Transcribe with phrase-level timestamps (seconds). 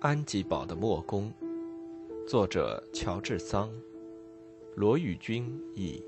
[0.00, 1.32] 安吉堡的墨工，
[2.24, 3.68] 作者乔治桑，
[4.76, 5.44] 罗宇君
[5.74, 6.00] 译。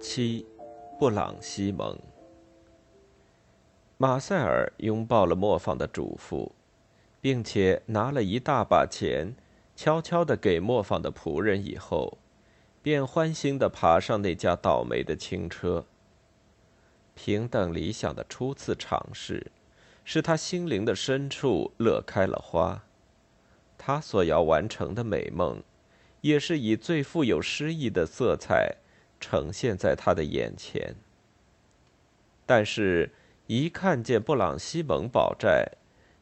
[0.00, 0.46] 七，
[0.98, 1.98] 布朗西蒙。
[3.98, 6.50] 马塞尔拥抱了磨坊的主妇，
[7.20, 9.34] 并且拿了一大把钱，
[9.76, 12.16] 悄悄地给磨坊的仆人以后。
[12.82, 15.86] 便欢欣地爬上那架倒霉的轻车。
[17.14, 19.52] 平等理想的初次尝试，
[20.04, 22.82] 使他心灵的深处乐开了花。
[23.78, 25.62] 他所要完成的美梦，
[26.22, 28.76] 也是以最富有诗意的色彩
[29.20, 30.94] 呈现在他的眼前。
[32.46, 33.12] 但是，
[33.46, 35.72] 一看见布朗西蒙堡寨，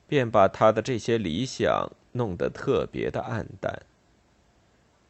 [0.06, 3.83] 便把他的这些理想弄得特别的暗淡。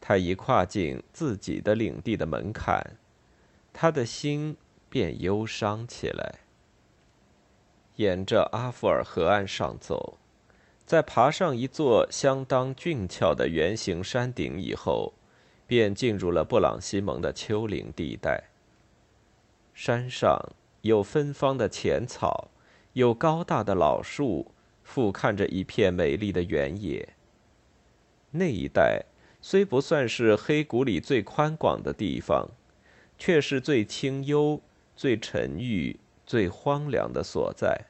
[0.00, 2.96] 他一跨进自己的领地的门槛，
[3.72, 4.56] 他的心
[4.88, 6.40] 便忧伤起来。
[7.96, 10.16] 沿着阿弗尔河岸上走，
[10.86, 15.12] 在爬上一座相当俊俏的圆形山顶以后，
[15.66, 18.44] 便进入了布朗西蒙的丘陵地带。
[19.74, 20.40] 山上
[20.80, 22.48] 有芬芳的浅草，
[22.94, 24.50] 有高大的老树，
[24.82, 27.10] 俯瞰着一片美丽的原野。
[28.30, 29.04] 那一带。
[29.42, 32.50] 虽不算是黑谷里最宽广的地方，
[33.18, 34.60] 却是最清幽、
[34.94, 37.86] 最沉郁、最荒凉的所在。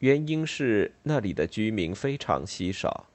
[0.00, 3.06] 原因是那里的居民非常稀少，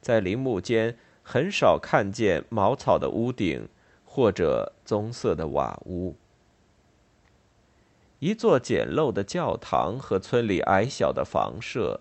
[0.00, 3.68] 在林木间很少看见茅草的屋顶
[4.04, 6.14] 或者棕色的瓦屋。
[8.20, 12.00] 一座简陋的教堂和村里矮小的房舍，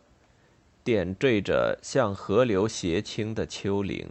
[0.84, 4.10] 点缀着向河流斜倾的丘陵。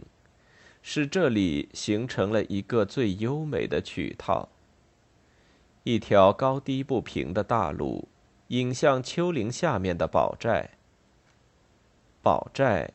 [0.85, 4.49] 使这里形成了一个最优美的曲套。
[5.83, 8.09] 一条高低不平的大路，
[8.49, 10.71] 引向丘陵下面的堡寨。
[12.21, 12.91] 堡寨，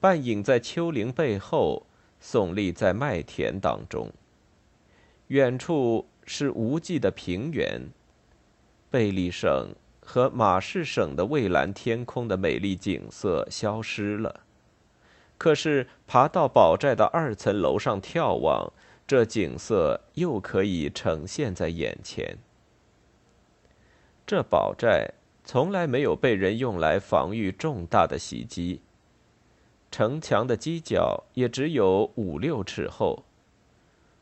[0.00, 1.86] 半隐在丘陵背后，
[2.22, 4.10] 耸立在麦田当中。
[5.28, 7.82] 远处是无际的平原，
[8.90, 14.45] 贝利省和马氏省的蔚蓝天空的美丽景色消失了。
[15.38, 18.72] 可是，爬到宝寨的二层楼上眺望，
[19.06, 22.38] 这景色又可以呈现在眼前。
[24.26, 25.12] 这宝寨
[25.44, 28.80] 从来没有被人用来防御重大的袭击，
[29.90, 33.24] 城墙的犄角也只有五六尺厚，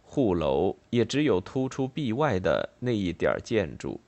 [0.02, 4.00] 护楼也只有突出壁外的那一点建筑，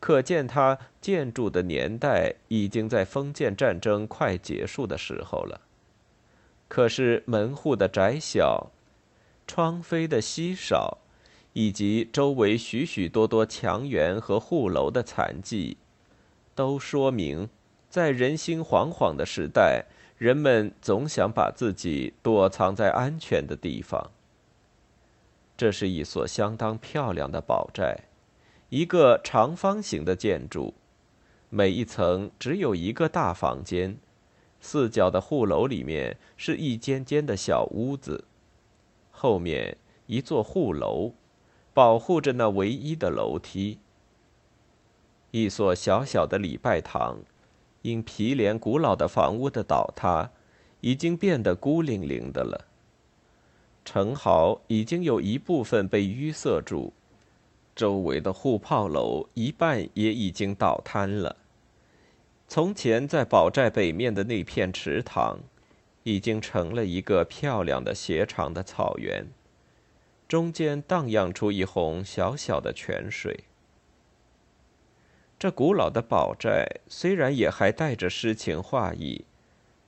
[0.00, 5.60] 可见它建筑的年代已经在封建战争快结束的时候了。
[6.68, 8.70] 可是门户的窄小，
[9.46, 10.98] 窗扉的稀少，
[11.52, 15.76] 以及周围许许多多墙垣和护楼的残迹，
[16.54, 17.48] 都说明，
[17.88, 19.84] 在人心惶惶的时代，
[20.18, 24.10] 人们总想把自己躲藏在安全的地方。
[25.56, 27.96] 这是一所相当漂亮的堡寨，
[28.70, 30.74] 一个长方形的建筑，
[31.50, 33.96] 每一层只有一个大房间。
[34.64, 38.24] 四角的护楼里面是一间间的小屋子，
[39.10, 39.76] 后面
[40.06, 41.12] 一座护楼，
[41.74, 43.78] 保护着那唯一的楼梯。
[45.32, 47.18] 一所小小的礼拜堂，
[47.82, 50.30] 因毗连古老的房屋的倒塌，
[50.80, 52.64] 已经变得孤零零的了。
[53.84, 56.94] 城壕已经有一部分被淤塞住，
[57.76, 61.36] 周围的护炮楼一半也已经倒塌了。
[62.54, 65.40] 从前在宝寨北面的那片池塘，
[66.04, 69.26] 已经成了一个漂亮的斜长的草原，
[70.28, 73.42] 中间荡漾出一泓小小的泉水。
[75.36, 79.24] 这古老的宝寨虽然也还带着诗情画意，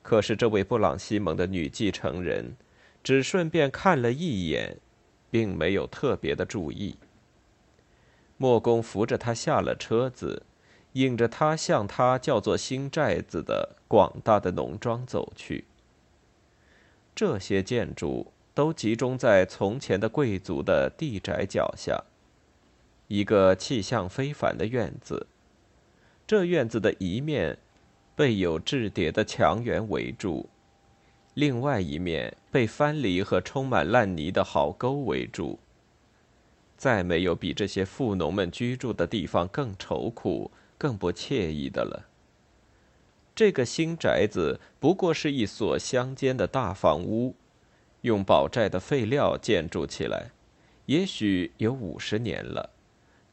[0.02, 2.56] 可是这位布朗西蒙的女继承人，
[3.04, 4.78] 只顺便看了一眼，
[5.30, 6.96] 并没有特别的注意。
[8.36, 10.42] 莫公扶着她下了车子。
[10.96, 15.64] 引着他向他叫做新寨子的广大的农庄走去。
[17.14, 22.04] 这些建筑都集中在从前的贵族的地宅脚下。
[23.08, 25.26] 一个气象非凡的院子，
[26.26, 27.58] 这院子的一面
[28.14, 30.48] 被有质叠的墙垣围住，
[31.34, 35.58] 另外一面被藩篱和充满烂泥的壕沟围住。
[36.78, 40.50] 再没有比这些富农们居住的地方更愁苦。
[40.78, 42.06] 更不惬意的了。
[43.34, 47.34] 这个新宅子不过是一所乡间的大房屋，
[48.00, 50.30] 用宝寨的废料建筑起来，
[50.86, 52.70] 也许有五十年了。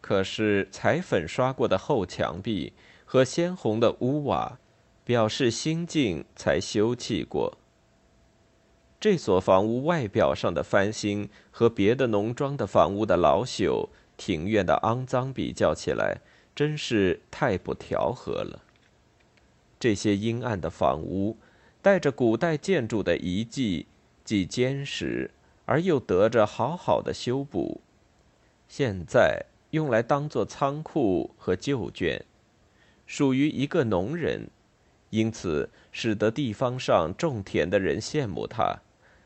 [0.02, 2.74] 可是彩粉刷过的厚墙壁
[3.06, 4.60] 和鲜红的屋瓦，
[5.06, 7.58] 表示新近才修葺过。
[9.00, 13.88] 这所房屋外表上的翻新和别的农庄的房屋的老朽、
[14.18, 16.20] 庭院的肮脏比较起来，
[16.56, 18.64] 真是太不调和了。
[19.80, 21.38] 这些阴暗的房屋，
[21.82, 23.88] 带着古代建筑的遗迹，
[24.24, 25.32] 既坚实
[25.66, 27.82] 而又得着好好的修补，
[28.68, 29.46] 现在。
[29.74, 32.24] 用来当做仓库和旧卷，
[33.08, 34.52] 属于一个农人，
[35.10, 38.82] 因此使得地方上种田的人羡慕他，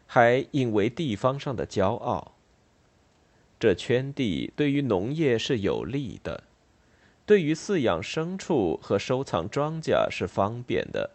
[0.05, 2.31] 还引为地方上的骄傲。
[3.59, 6.45] 这圈地对于农业是有利的，
[7.27, 11.11] 对于饲养牲畜和收藏庄稼是方便的，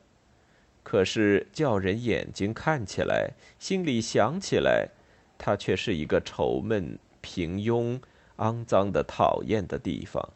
[0.84, 4.90] 可是叫人眼睛看起来，心里想起来，
[5.36, 8.00] 它却是一个愁闷、平庸。
[8.38, 10.30] 肮脏的、讨厌的地方。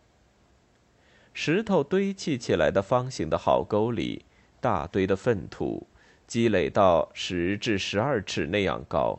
[1.32, 4.24] 石头堆砌起来的方形的壕沟里，
[4.60, 5.88] 大堆的粪土
[6.26, 9.18] 积累到十至十二尺那样高，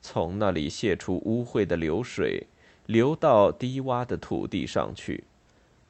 [0.00, 2.46] 从那里泄出污秽的流水，
[2.86, 5.24] 流到低洼的土地上去，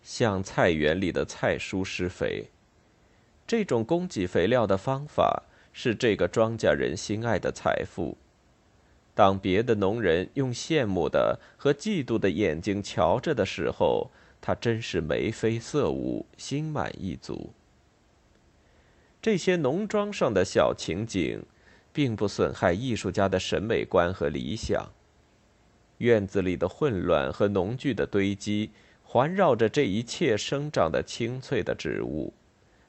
[0.05, 2.45] 向菜园里的菜蔬施肥。
[3.45, 5.43] 这种供给肥料的方法
[5.73, 8.17] 是这个庄稼人心爱的财富。
[9.15, 14.11] 当别的农人用羡慕的和嫉妒的眼睛瞧着的时候，
[14.41, 17.53] 他真是眉飞色舞，心满意足。
[19.23, 21.43] 这些农庄上的小情景，
[21.93, 24.91] 并不损害艺术家的审美观和理想。
[25.99, 28.71] 院子里的混乱和农具的堆积，
[29.05, 32.33] 环绕着这一切生长的青翠的植物，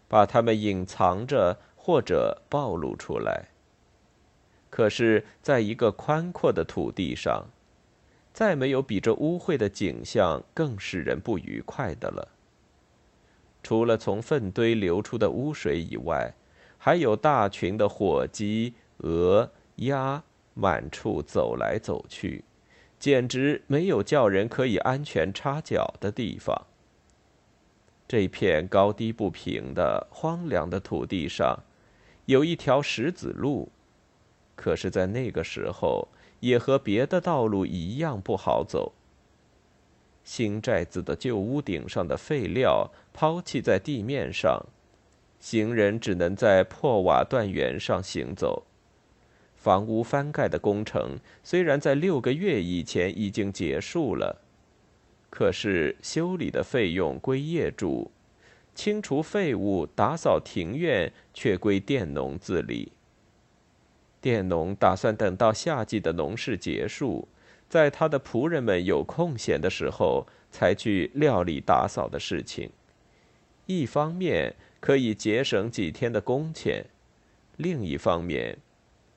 [0.07, 3.49] 把它们隐藏着或者暴露出来。
[4.71, 7.45] 可是，在一个宽阔的土地上，
[8.33, 12.27] 再没有比这污秽的景象更使人不愉快的了。
[13.61, 16.33] 除了从粪堆流出的污水以外，
[16.77, 20.21] 还有大群的火鸡、鹅、鸭
[20.53, 22.43] 满处走来走去，
[23.05, 26.65] 简直没有叫人可以安全插脚的地方。
[28.07, 31.59] 这片高低不平的荒凉的土地上，
[32.25, 33.69] 有一条石子路。
[34.55, 36.07] 可是，在那个时候，
[36.39, 38.93] 也和别的道路一样不好走。
[40.23, 44.65] 新寨子的旧屋顶上的废料抛弃在地面上，
[45.39, 48.63] 行人只能在破瓦断垣上行走。
[49.65, 54.39] 房屋翻盖的工程虽然在六个月以前已经结束了，
[55.31, 58.11] 可是修理的费用归业主，
[58.75, 62.91] 清除废物、打扫庭院却归佃农自理。
[64.21, 67.27] 佃农打算等到夏季的农事结束，
[67.67, 72.69] 在他的仆人们有空闲的时候，才去料理打扫的事情。
[73.65, 76.85] 一方面可以节省几天的工钱，
[77.57, 78.59] 另一方面，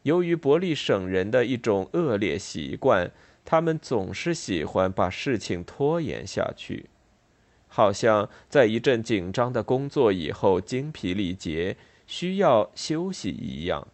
[0.03, 3.11] 由于伯利省人的一种恶劣习惯，
[3.45, 6.87] 他们总是喜欢把事情拖延下去，
[7.67, 13.89] 好像在一阵紧张的工作以后精疲力竭，需要休息一样。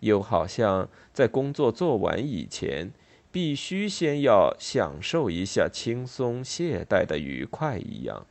[0.00, 2.90] 又好像在工作做完以前，
[3.30, 8.26] 必须先要享受一下轻松懈怠的愉快一样。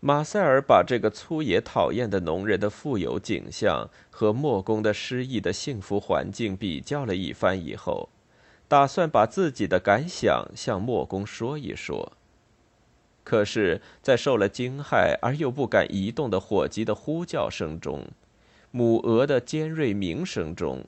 [0.00, 8.08] 马塞尔把这个粗野讨厌的农人的富有景象和莫公的诗意的幸福环境比较了一番以后，
[8.68, 12.12] 打算把自己的感想向莫公说一说。
[13.24, 18.06] 可是，在受了惊骇而又不敢移动的火鸡的呼叫声中，
[18.70, 20.84] 母鹅的尖锐鸣声中，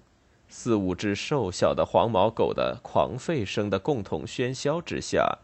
[0.48, 5.38] 四五只瘦小的黄毛狗的狂吠声的共同喧嚣之下，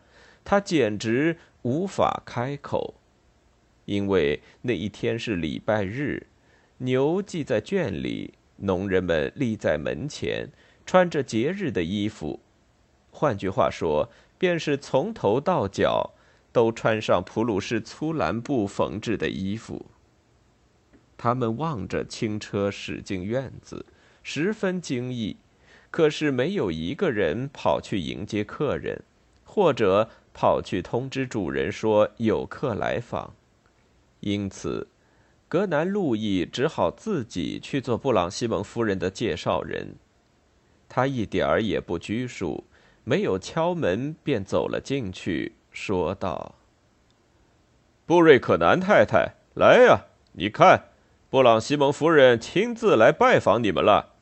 [0.44, 2.94] 他简直无法开口，
[3.86, 6.26] 因为那一天是礼拜日，
[6.78, 10.50] 牛系在圈里，农人们立在门前，
[10.84, 12.40] 穿着节日的衣服，
[13.10, 16.12] 换句话说，便是从头到脚
[16.52, 19.86] 都穿上普鲁士粗蓝布缝制的衣服。
[21.16, 23.86] 他们望着轻车驶进院子，
[24.22, 25.36] 十分惊异，
[25.90, 29.02] 可是没有一个人跑去迎接客人，
[29.44, 33.34] 或者跑去通知主人说有客来访。
[34.20, 34.88] 因此，
[35.49, 39.96] 格南路易只好自己去做布朗西蒙夫人的介绍人。
[40.88, 42.64] 他一点儿也不拘束，
[43.04, 46.54] 没有敲门便走了进去，说道
[48.06, 50.88] ：“布瑞克南太太，来呀，你看。”
[51.28, 54.14] 布朗西蒙夫人亲自来拜访你们了。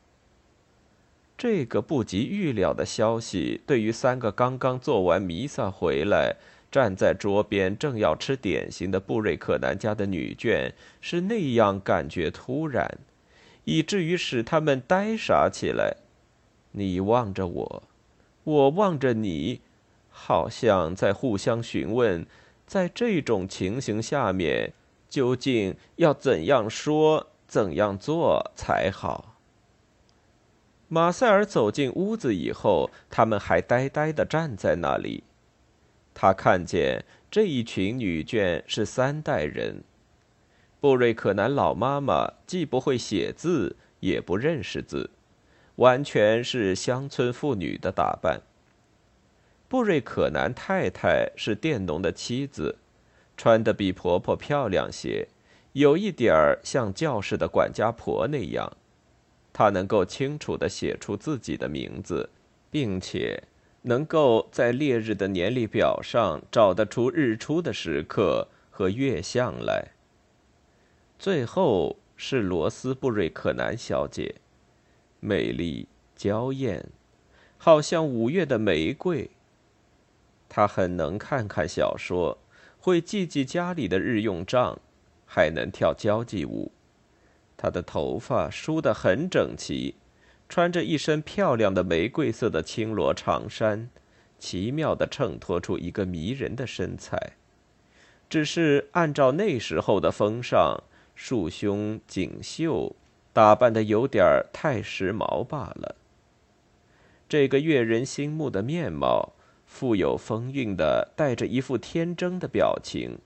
[1.37, 6.37] 这个不及预料的消息，对于三个刚刚做完弥撒回来、
[6.75, 12.99] 站在桌边正要吃点心的布瑞克南家的女眷，是那样感觉突然，
[13.63, 15.95] 以至于使他们呆傻起来。
[16.73, 17.83] 你望着我，
[18.43, 19.61] 我望着你，
[20.09, 22.25] 好像在互相询问：
[22.67, 24.73] 在这种情形下面，
[25.07, 29.37] 究竟要怎样说、怎样做才好？
[30.89, 35.23] 马塞尔走进屋子以后，他们还呆呆地站在那里。
[36.15, 39.83] 他看见这一群女眷是三代人。
[40.79, 45.11] 布瑞可南老妈妈既不会写字，也不认识字，
[45.75, 48.41] 完全是乡村妇女的打扮。
[49.67, 52.77] 布瑞可南太太是佃农的妻子，
[53.35, 55.27] 穿得比婆婆漂亮些，
[55.73, 58.71] 有一点儿像教室的管家婆那样。
[59.51, 62.29] 她能够清楚地写出自己的名字，
[62.69, 63.43] 并且
[63.87, 69.91] 能够在烈日的年历表上找得出日出的时刻和月相来。
[71.19, 74.35] 最后是罗斯布瑞克南小姐，
[75.19, 76.89] 美丽娇艳，
[77.57, 79.29] 好像五月的玫瑰。
[80.49, 82.39] 她很能看看小说，
[82.79, 84.79] 会记记家里的日用账，
[85.25, 86.71] 还能跳交际舞。
[87.55, 89.95] 她的头发梳得很整齐，
[90.47, 93.89] 穿着一身漂亮的玫瑰色的青罗长衫，
[94.37, 97.33] 奇妙地衬托出一个迷人的身材。
[98.29, 100.83] 只是按照那时候的风尚，
[101.15, 102.95] 束胸锦绣，
[103.33, 104.23] 打扮的有点
[104.53, 105.95] 太时髦罢了。
[107.27, 109.33] 这个悦人心目的面貌，
[109.65, 113.19] 富有风韵的，带着一副天真的表情。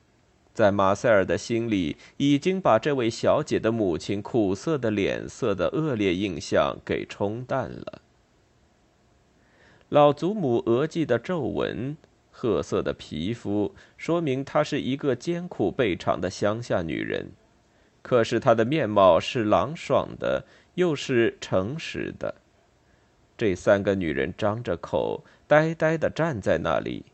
[0.59, 8.01] 在马塞尔的心里，已经把这位小姐的母亲苦涩的脸色的恶劣印象给冲淡了。
[9.87, 11.95] 老祖母额际的皱纹、
[12.29, 17.27] 褐色的皮肤，说明她是一个艰苦备尝的乡下女人。
[18.01, 22.35] 可是她的面貌是朗爽的，又是诚实的。
[23.37, 27.05] 这三个女人张着口，呆呆地站在那里。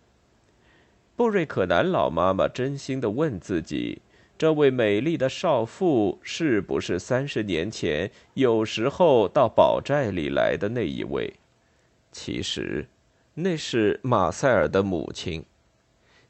[1.15, 4.01] 布瑞克南老妈妈真心的问自己
[4.37, 11.33] ：“这位美丽的少妇是不是三十年前有时候到宝寨里来的那一位？”
[12.11, 12.87] 其实，
[13.35, 15.45] 那是马塞尔的母亲。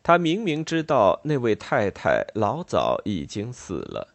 [0.04, 4.14] 他明明知道那位太太老早已经死了。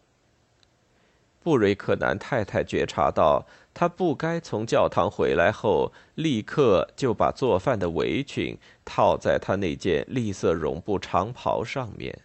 [1.42, 3.44] 布瑞克南太太觉察到。
[3.72, 12.20] 他不该从教堂回来后立刻就把做饭的围裙套在他那件栗色绒布长袍上面。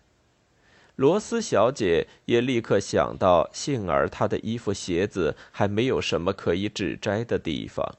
[0.95, 7.95] 罗斯小姐也立刻想到，幸而她的衣服鞋子还没有什么可以指摘的地方。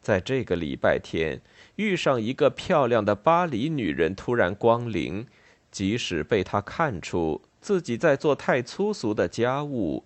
[0.00, 1.40] 在这个礼拜天
[1.74, 5.26] 遇上一个漂亮的巴黎女人突然光临，
[5.72, 10.04] 即使被她看出自己在做太粗俗的家务。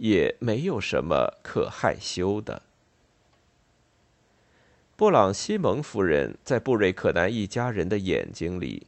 [0.00, 2.62] 也没有什么可害羞的。
[4.96, 8.86] 布朗西蒙夫人在布瑞克南一家人的眼睛里，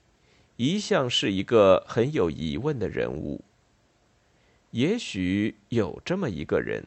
[0.57, 3.45] 一向是一个很有疑问的人物。
[4.71, 6.87] 也许有这么一个人，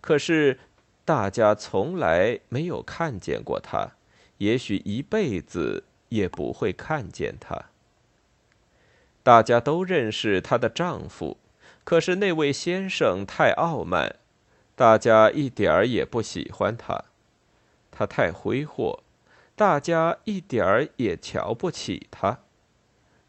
[0.00, 0.60] 可是
[1.04, 3.96] 大家从来没有看见过他，
[4.38, 7.70] 也许一辈子也不会看见他。
[9.24, 11.36] 大家都认识她的丈夫。
[11.86, 14.16] 可是那位先生太傲慢，
[14.74, 17.04] 大家一点儿也不喜欢他。
[17.92, 19.04] 他太挥霍，
[19.54, 22.40] 大家一点儿也瞧不起他。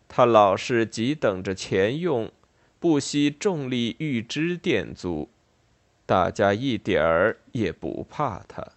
[0.08, 2.32] 他老是急等着钱用，
[2.80, 5.30] 不惜重利预支店租，
[6.08, 8.70] 大家一点儿也不怕他。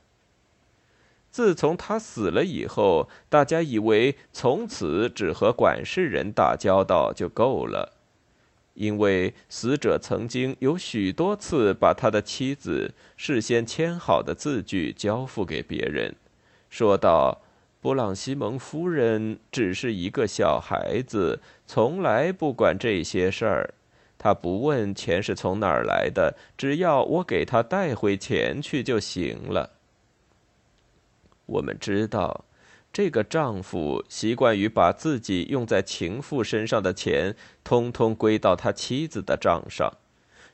[1.31, 7.95] 自从他死了以后，大家以为从此只和管事人打交道就够了。
[8.75, 16.15] 因为死者曾经有许多次把他的妻子事先签好的字据交付给别人，
[16.71, 17.43] 说道
[17.83, 23.75] ：“布朗西蒙夫人只是一个小孩子，从来不管这些事儿。
[24.17, 29.71] 他不问钱是从哪儿来的，只要我给他带回钱去就行了。”
[31.47, 32.45] 我们知道。
[32.93, 39.97] 这个丈夫习惯于把自己用在情妇身上的钱，通通归到他妻子的账上，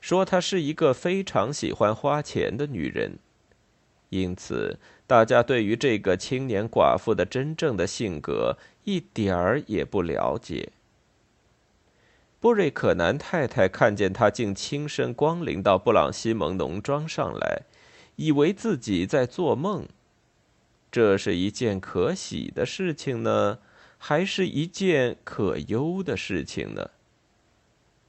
[0.00, 3.18] 说她是一个非常喜欢花钱的女人。
[4.10, 10.70] 因此，大家对于这个青年寡妇的真正的性格一点儿也不了解。
[12.38, 17.62] 布瑞克南太太看见他竟亲身光临到布朗西蒙农庄上来。
[18.16, 19.86] 以为自己在做梦。
[20.96, 23.58] 这是一件可喜的事情呢，
[23.98, 26.88] 还是一件可忧的事情呢？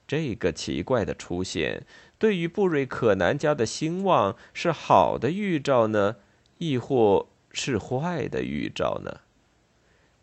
[0.07, 1.85] 这个奇怪的出现，
[2.17, 6.15] 对于布瑞克南家的兴旺是好的预兆呢，
[6.59, 9.19] 亦或是坏的预兆呢？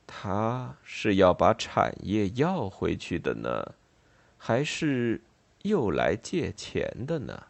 [0.06, 3.75] 他是要把产业要回去的呢，
[4.38, 5.21] 还是
[5.64, 7.42] 又来借钱的呢？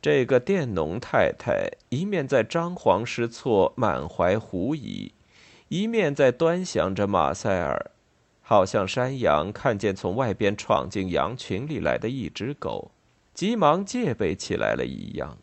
[0.00, 5.12] 这个佃农太太一面在张皇失措、满怀狐疑，
[5.68, 7.90] 一面在端详着马塞尔，
[8.40, 12.92] 好像山羊看见从外边闯进羊群里来的一只狗，
[13.34, 15.38] 急忙戒备起来了一样。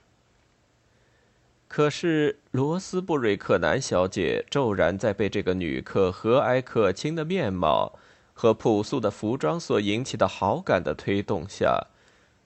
[1.68, 8.00] 可是罗斯布瑞克南小姐骤然在被这个女客和蔼可亲的面貌
[8.34, 11.88] 和朴素的服装所引起的好感的推动下。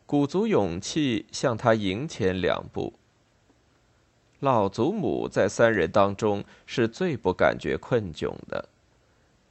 [0.08, 2.94] 鼓足勇气向他迎前两步。
[4.40, 8.70] 老祖母在三人当中是最不感觉困窘的。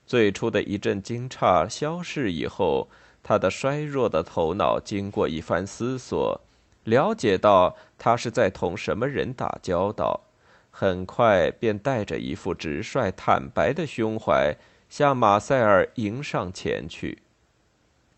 [0.06, 2.88] 最初的一阵惊诧消逝以后，
[3.22, 6.40] 他的衰弱的头脑经过一番思索，
[6.84, 10.22] 了解到他是在同什么人打交道，
[10.70, 14.56] 很快便带着一副直率坦白的胸怀
[14.88, 17.18] 向马塞尔迎上前去，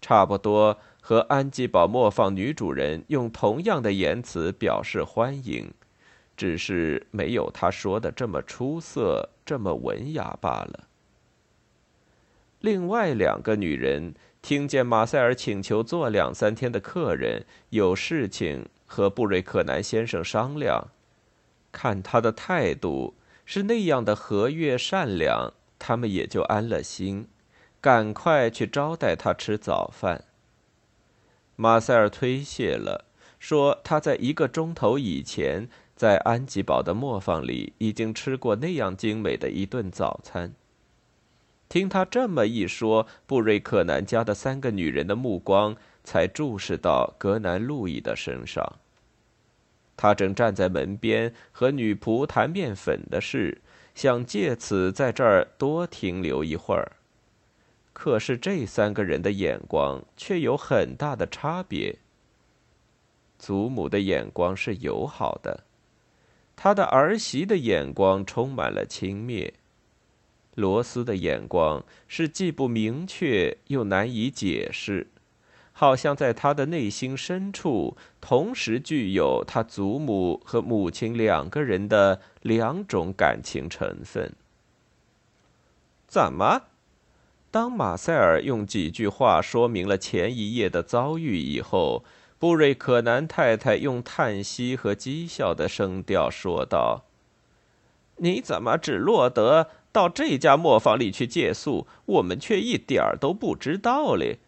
[0.01, 0.79] 差不多。
[1.09, 5.73] 和安吉堡磨坊女主人用同样的言辞表示欢迎，
[6.37, 10.85] 只是没有她说的这么出色，这么文雅罢了。
[12.61, 20.89] 另外两个女人听见马塞尔请求做两三天的客人，有事情和布瑞克南先生商量，
[21.73, 23.15] 看他的态度
[23.47, 27.27] 是那样的和悦善良，他们也就安了心，
[27.81, 30.27] 赶快去招待他吃早饭。
[31.61, 33.07] 马塞尔推卸了，
[33.41, 40.55] 说他在一个钟头以前在安吉堡的磨坊里已经吃过那样精美的一顿早餐。
[41.69, 48.77] 听他这么一说，布瑞克南家的三个女人的目光才注视到格南路易的身上。
[49.97, 53.61] 他正站在门边和女仆谈面粉的事，
[53.97, 56.93] 想借此在这儿多停留一会儿。
[58.01, 61.97] 可是这三个人的眼光却有很大的差别。
[63.41, 65.65] 祖母的眼光是友好的，
[66.55, 69.51] 他的儿媳的眼光充满了轻蔑，
[70.55, 75.09] 罗斯的眼光是既不明确又难以解释，
[75.73, 84.33] 好像在他的内心深处同时具有他祖母和母亲两个人的两种感情成分。
[86.07, 86.68] 怎么？
[87.59, 92.05] 当马塞尔用几句话说明了前一夜的遭遇以后，
[92.39, 97.03] 布瑞可南太太用叹息和讥笑的声调说道
[98.19, 104.39] ：“你怎么只落得到这家磨坊里去借宿，我们却一点儿都不知道嘞？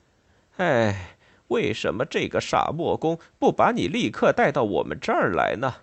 [0.59, 1.16] 哎，
[1.49, 5.75] 为什么这个傻磨工不把你立刻带到我们这儿来呢？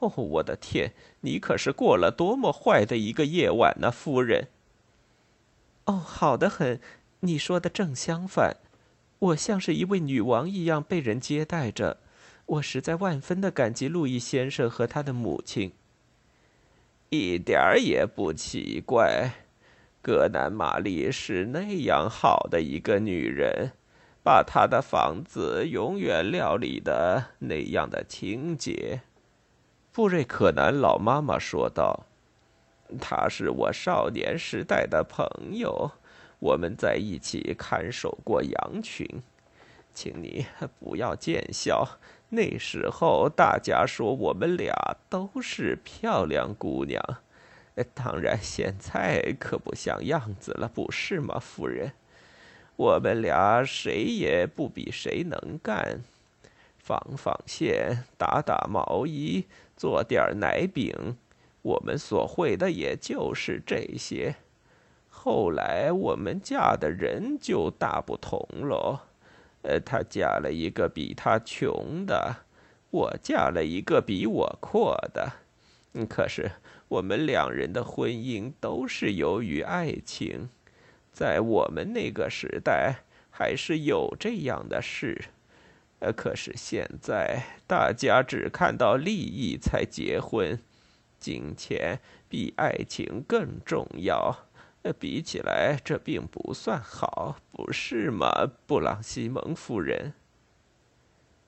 [0.00, 0.92] 哦，我的天，
[1.22, 4.48] 你可是过了多么坏的一个夜晚呢，夫人！”
[5.86, 6.80] 哦，好的很。
[7.20, 8.56] 你说的正相反，
[9.18, 11.98] 我像是一位女王一样被人接待着。
[12.46, 15.72] 我实在万分的感激路易先生和他的母亲。
[17.08, 19.30] 一点儿也不奇怪，
[20.02, 23.72] 格南玛丽是那样好的一个女人，
[24.22, 29.00] 把她的房子永远料理的那样的清洁。
[29.92, 32.06] 布瑞克南老妈妈说道。
[32.98, 35.26] 他是我少年时代的朋
[35.56, 35.90] 友，
[36.38, 39.06] 我们在一起看守过羊群，
[39.92, 40.46] 请你
[40.78, 41.98] 不要见笑。
[42.30, 44.74] 那时候大家说我们俩
[45.08, 47.00] 都是漂亮姑娘，
[47.94, 51.92] 当然现在可不像样子了，不是吗，夫人？
[52.76, 56.02] 我们俩谁也不比谁能干，
[56.78, 59.44] 纺纺线，打打毛衣，
[59.76, 61.16] 做点奶饼。
[61.64, 64.36] 我们所会的也就是这些，
[65.08, 69.00] 后来我们嫁的人就大不同喽。
[69.62, 72.44] 呃，她嫁了一个比她穷的，
[72.90, 75.32] 我嫁了一个比我阔的。
[76.06, 76.50] 可是
[76.88, 80.50] 我们两人的婚姻都是由于爱情，
[81.12, 85.30] 在我们那个时代还是有这样的事。
[86.00, 90.58] 呃，可是现在大家只看到利益才结婚。
[91.24, 94.44] 金钱比爱情更重要，
[94.98, 100.12] 比起来这并不算好，不是吗，布朗西蒙夫人？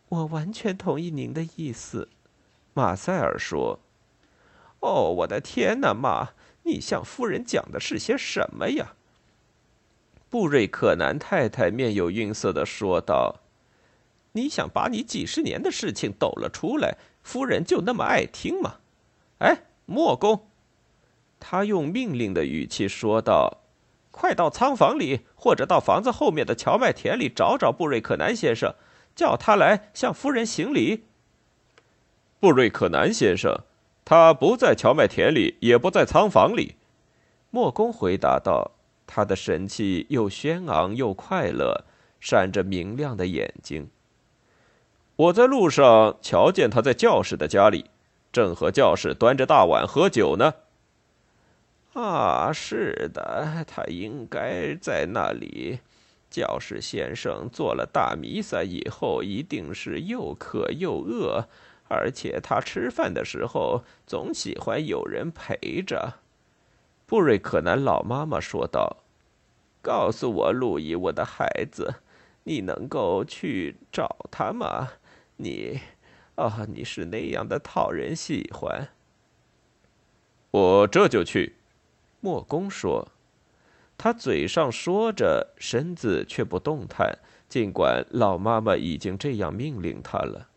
[0.09, 2.09] 我完全同意您的意思。”
[2.73, 3.81] 马塞尔说。
[4.81, 6.31] “哦，我的天哪，妈！
[6.63, 8.95] 你向夫人讲的是些什么呀？”
[10.31, 13.41] 布瑞克南太太面有晕色的说道。
[14.33, 18.77] “你想把你几十年的事情抖了出来，夫人就那么爱听吗？”
[19.39, 20.47] 哎，莫公，
[21.39, 23.59] 他用命令的语气说道。
[24.11, 28.75] 快到仓房里，或者到房子后面的荞麦田里找找布瑞克南先生，
[29.15, 31.05] 叫他来向夫人行礼。
[32.41, 33.61] 布瑞克南先生，
[34.07, 36.77] 他不在荞麦田里，也不在仓房里。
[37.51, 38.71] 莫公回答道，
[39.07, 41.85] 他的神气又轩昂又快乐，
[42.19, 43.91] 闪着明亮的眼睛。
[45.17, 47.91] 我在路上瞧见他在教士的家里，
[48.33, 50.55] 正和教士端着大碗喝酒呢。
[51.95, 55.81] 啊，是的，他应该在那里。
[56.29, 61.47] 教士先生做了大弥撒以后，一定是又渴又饿，
[61.89, 66.15] 而且他吃饭的时候总喜欢有人陪着。
[67.07, 68.99] 布瑞克南老妈妈说道
[69.81, 71.95] ：“告诉我，路易，我的孩子，
[72.43, 74.91] 你能够去找他吗？
[75.37, 75.81] 你，
[76.37, 78.89] 啊，你是那样的讨人喜欢。”
[80.53, 81.57] 我这就去。
[82.21, 83.09] 莫公说
[83.99, 87.19] ：“他嘴上说着，身子却不动弹。
[87.49, 90.49] 尽管老妈妈已经这样命令他了。”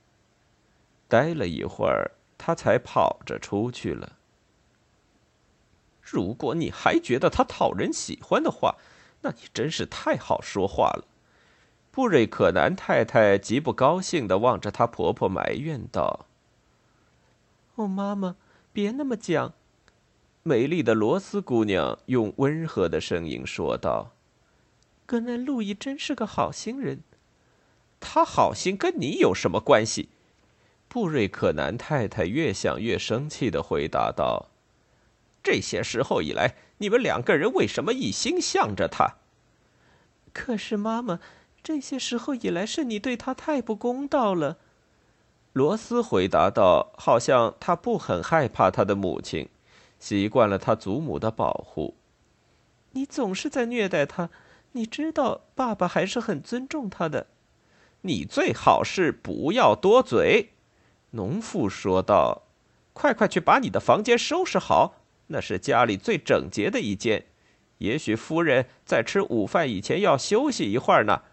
[1.07, 4.17] 待了一会儿，他才跑着出去了。
[6.01, 8.77] 如果你还觉得他讨人喜欢的话，
[9.21, 11.05] 那你真是太好说话了。”
[11.99, 16.27] 布瑞克南太太极不高兴的望着她婆婆埋怨道
[17.75, 18.37] ：“哦，妈妈，
[18.71, 19.53] 别那么讲。”
[20.41, 24.13] 美丽的罗斯姑娘用温和的声音说道
[25.05, 27.01] ：“格南路易真是个好心人，
[27.99, 30.07] 他好心跟你有什么关系？”
[30.87, 34.47] 布瑞克南太太越想越生气的回答道
[35.43, 39.15] ：“这些时候以来，你们两个人为什么一心向着他？”
[40.31, 41.19] 可是妈妈，
[41.63, 44.57] 这些时候以来是你对他太不公道了。”
[45.53, 49.49] 罗斯回答道，好像他不很害怕他的母亲。
[49.99, 51.95] 习惯了他祖母的保护，
[52.91, 54.29] 你总是在虐待他。
[54.71, 57.27] 你知道，爸爸还是很尊重他的。
[58.01, 60.51] 你最好是不要多嘴。”
[61.11, 62.43] 农妇说道
[62.93, 67.25] ，“快快去把你的房间收拾好，那是家里最整洁的一间。
[67.79, 71.23] 也许夫人在吃午饭以前要休息一会儿呢。”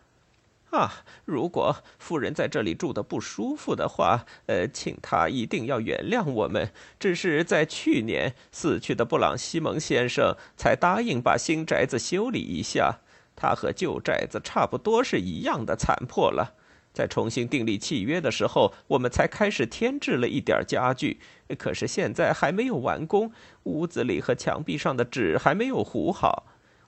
[0.77, 0.93] 啊，
[1.25, 6.71] 如果夫人在这里住的不舒服的话，呃，请她一定要原谅我们。
[7.01, 12.99] 只是在去年死去的布朗西蒙先生才答应把新宅子修理一下，
[13.35, 16.55] 他和旧宅子差不多是一样的残破了。
[16.93, 21.21] 在重新订立契约的时候，我们才开始添置了一点家具，
[21.59, 23.33] 可是现在还没有完工，
[23.65, 26.47] 屋子里和墙壁上的纸还没有糊好。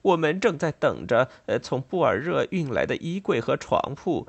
[0.08, 4.26] 我们正在等着，呃，从布尔热运来的衣柜和床铺，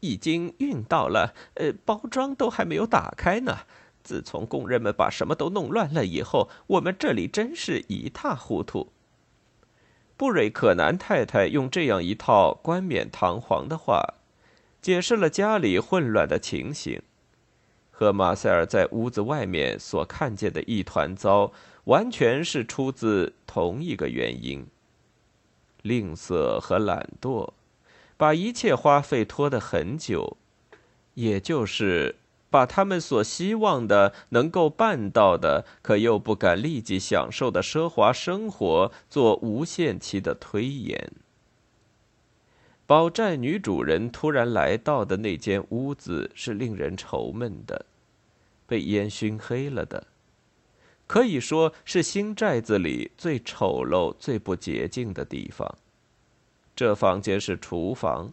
[0.00, 3.60] 已经运到了，呃，包装都还没有打开呢。
[4.02, 8.92] 自从工人们把什么都弄乱了以后，我们这里真是一塌糊涂。
[10.16, 14.14] 布瑞克南太太用这样一套冠冕堂皇的话，
[14.82, 17.00] 解释了家里混乱的情形，
[17.90, 21.52] 和马塞尔在屋子外面所看见的一团糟，
[21.84, 24.66] 完全是出自同一个原因。
[25.82, 27.50] 吝啬和懒惰，
[28.16, 30.36] 把一切花费拖得很久，
[31.14, 32.16] 也就是
[32.50, 41.12] 把他们所希望的、能够办到的，可又不敢立即享受的奢华生活做无限期的推延。
[42.86, 47.84] 宝寨女主人突然来到的那间屋子是令人愁闷的，
[48.66, 50.06] 被烟熏黑了的。
[51.08, 55.76] 可以说是新寨子里最丑陋、最不洁净的地方。
[56.76, 58.32] 这房间是厨房，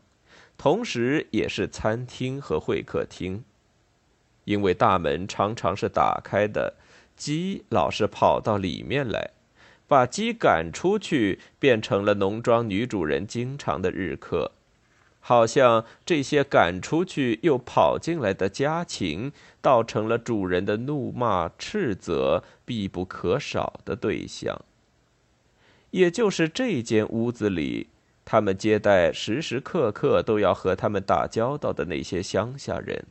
[0.58, 3.44] 同时也是餐厅和会客厅。
[4.44, 6.76] 因为大门常常是打开的，
[7.16, 9.32] 鸡老是跑到里面来，
[9.88, 14.52] 把鸡赶出去，变成了农庄女主人经常的日课。
[15.28, 24.62] 好像这些赶出去又跑进来的家禽，倒成了主人的怒骂、斥责必不可少的对象。
[25.90, 27.88] 也就是这间屋子里，
[28.24, 33.08] 他们接待时时刻刻都要和他们打交道的那些乡下人，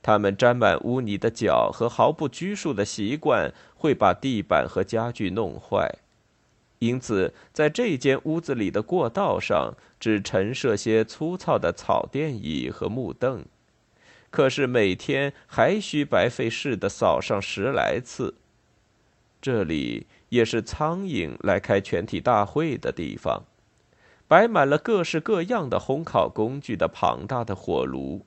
[0.00, 5.92] 他们沾满污泥的脚和毫不拘束的习惯，会把地板和家具弄坏。
[6.78, 13.44] 因此，在这间屋子里的过道上，只陈设些粗糙的草垫椅和木凳，
[14.30, 18.34] 可是每天还需白费事的扫上十来次。
[19.40, 23.44] 这里也是苍蝇来开全体大会的地方，
[24.28, 28.26] 摆满了各式各样的烘烤工具的庞大的火炉，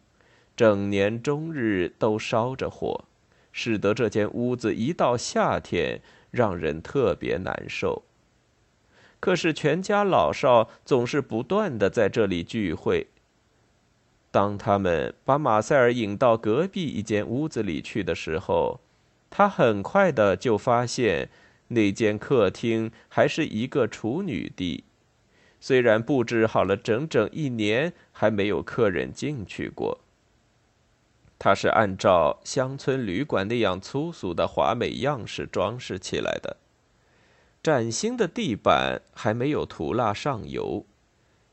[0.55, 3.05] 整年终日都烧着火，
[3.51, 8.03] 使得这间屋子一到夏天让人特别难受。
[9.19, 13.07] 可是全家老少总是不断的在这里聚会。
[14.31, 18.79] 当他们把马塞尔引到隔壁一间屋子里去的时候，
[19.29, 21.29] 他很快的就发现，
[21.69, 24.83] 那间客厅还是一个处女地，
[25.59, 29.99] 虽然布置好了整整一年，还没有客人进去过。
[31.37, 36.57] 它是按照乡村旅馆那样粗俗的华美样式装饰起来的，
[37.61, 40.85] 崭新的地板还没有涂蜡上油。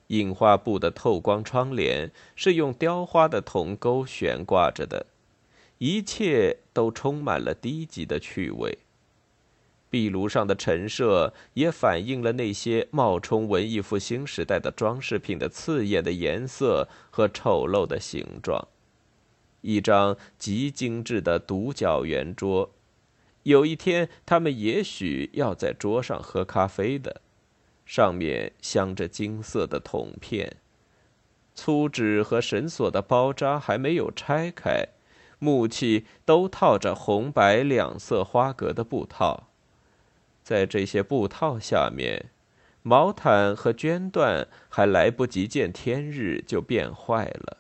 [0.09, 5.07] 印花布的透光窗帘是用雕花的铜钩悬挂着的，
[5.79, 8.79] 一切都充满了低级的趣味。
[9.90, 18.69] 壁炉上的陈设也反映了那些冒充文艺复兴时代的装饰品的刺眼的颜色和丑陋的形状。
[19.62, 22.71] 一张极精致的独角圆桌，
[23.47, 27.21] 有一天他们也许要在桌上喝咖啡的。
[27.85, 30.57] 上面镶着金色的铜片，
[31.55, 34.89] 粗纸和绳索的包扎还没有拆开，
[35.39, 39.47] 木器都套着红白两色花格的布套，
[40.43, 42.31] 在这些布套下面，
[42.83, 47.59] 毛毯和绢缎还来不及见天日就变坏了，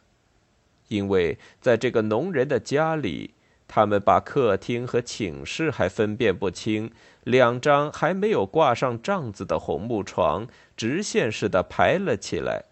[0.88, 3.30] 因为在这个农人的家里。
[3.68, 6.90] 他们把客厅和寝室还分辨不清，
[7.24, 12.64] 两张还没有挂上帐子的红木床直线似的排了起来，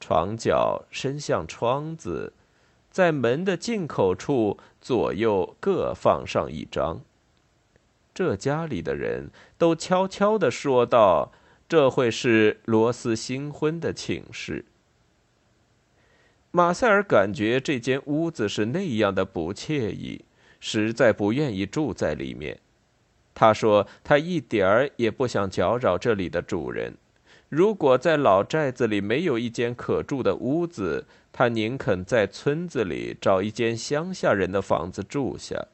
[0.00, 2.32] 床脚伸向窗子，
[2.90, 7.02] 在门的进口处左右各放上一张。
[8.14, 11.32] 这家里的人都悄悄地说道
[11.68, 14.64] ：“这会是罗斯新婚的寝室。”
[16.54, 20.26] 马塞尔感觉这间屋子是那样的不惬意，
[20.60, 22.60] 实在不愿意住在里面。
[23.34, 26.94] 他说：“他一点儿也不想搅扰这里的主人。
[27.48, 35.68] 如果在老寨子里没有一间可住的屋子，他宁肯在村子里找一间乡下人的房子住下。”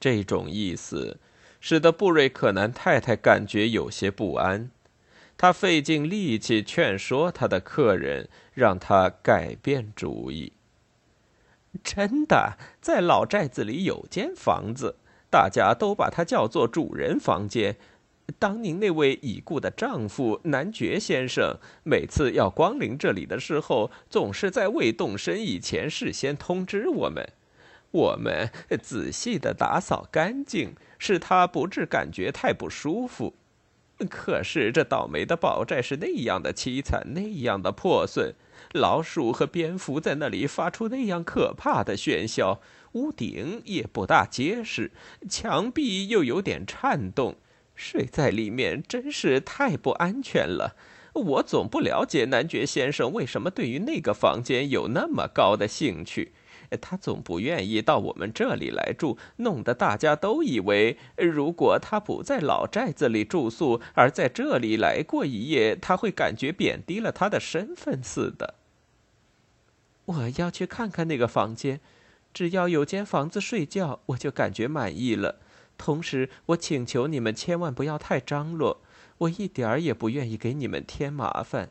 [0.00, 1.18] 这种意思
[1.60, 4.70] 使得布瑞克南太太感觉有些不安。
[5.38, 10.52] 他费尽力气劝说他的客人，让他改变主意。
[11.84, 14.96] 真的，在老寨子里有间房子，
[15.30, 17.76] 大家都把它叫做主人房间。
[18.38, 27.32] 当您那位已故的丈夫男爵先生每次要光临这里的时候，总是在未动身以前事先通知我们，
[27.92, 28.50] 我们
[28.82, 33.34] 仔细的打扫干净，使他不致感觉太不舒服。
[34.08, 38.34] 可是这倒霉的宝寨是那样的凄惨，那样的破损，
[38.72, 42.60] 老鼠和蝙蝠在那里发出那样可怕的喧嚣，
[42.92, 44.92] 屋顶也不大结实，
[45.28, 47.36] 墙壁又有点颤动，
[47.74, 50.76] 睡在里面真是太不安全了。
[51.14, 56.32] 我总不了解男爵先生为什么对于那个房间有那么高的兴趣。
[56.76, 68.54] 他总不愿意到我们这里来住，弄得大家都以为，如果他不在老寨子里住宿，而在这里来过一夜，他会感觉贬低了他的身份似的。
[70.04, 71.80] 我要去看看那个房间，
[72.32, 75.36] 只要有间房子睡觉，我就感觉满意了。
[75.76, 78.80] 同时，我请求你们千万不要太张罗，
[79.18, 81.70] 我一点儿也不愿意给你们添麻烦。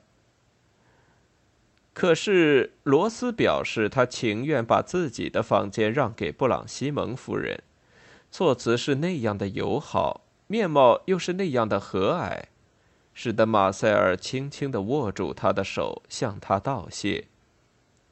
[1.97, 7.63] 可是罗斯表示，他情愿把自己的房间让给布朗西蒙夫人，
[8.29, 12.43] 措辞是那样的友好，面貌又是那样的和蔼，
[13.15, 17.25] 使得马塞尔轻轻地握住他的手，向他道谢，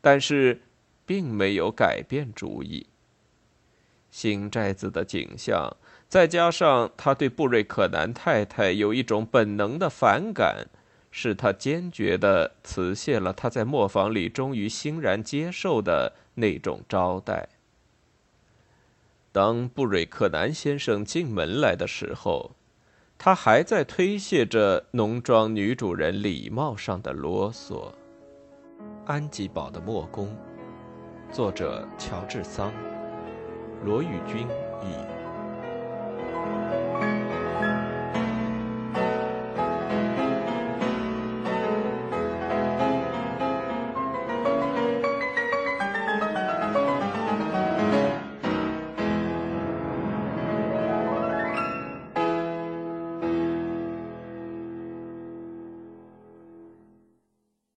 [0.02, 0.63] 但是，
[1.06, 2.88] 并没有改变主意。
[4.10, 5.78] 新寨子的景象，
[6.10, 10.65] 再加上他对布瑞克南太太有一种本能的反感。
[11.17, 17.47] 是他坚决地辞谢了他在磨坊里终于欣然接受的那种招待。
[19.32, 22.51] 当布瑞克南先生进门来的时候，
[23.17, 27.93] 他还在推卸着农庄女主人礼貌上的啰嗦。
[29.06, 30.36] 安吉堡的墨工，
[31.32, 32.73] 作者乔治桑，
[33.86, 34.45] 罗宇君
[34.84, 35.14] 译。